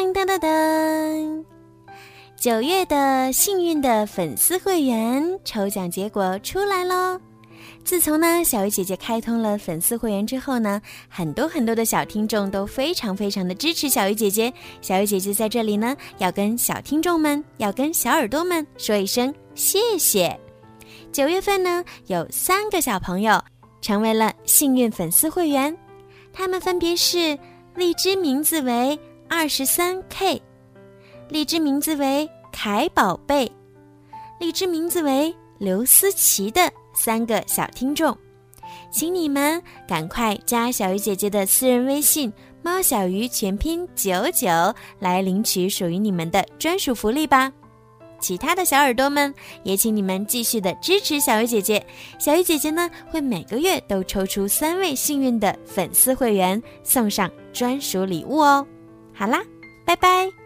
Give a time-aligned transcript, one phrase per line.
[0.00, 1.44] 噔噔噔噔！
[2.34, 7.20] 九月的幸运的粉丝会员抽奖结果出来喽！
[7.84, 14.50] 自从呢小鱼姐姐开通了粉丝会员之后呢，很多很多的小听众都非常非常的支持小鱼姐姐。
[14.80, 20.34] 小鱼姐姐在这里呢，要跟小听众们，要跟小耳朵们说一声谢谢。
[21.12, 23.38] 九月份呢，有三个小朋友
[23.82, 25.76] 成为了幸运粉丝会员，
[26.32, 27.38] 他们分别是
[27.74, 28.98] 荔枝名字为
[29.32, 30.42] 二十三 K，
[31.28, 33.50] 荔枝名字为凯宝贝，
[34.40, 36.68] 荔枝名字为刘思琪的。
[36.92, 38.14] 三个小听众，
[38.90, 42.30] 请你们赶快加小鱼姐姐的私人微信
[42.60, 44.48] “猫小鱼”全拼九九，
[44.98, 47.52] 来领取属于你们的专属福利吧！
[48.18, 51.86] 其他的小耳朵们，也请你们继续的支持小鱼姐姐。
[52.18, 58.66] 小鱼姐姐呢，会每个月都抽出三位幸运的粉丝会员，送上专属礼物哦。
[59.20, 59.44] 好啦，
[59.84, 60.39] 拜拜。